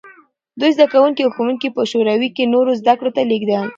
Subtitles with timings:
[0.59, 3.51] دوی زدکوونکي او ښوونکي په شوروي کې نورو زدکړو ته لېږل.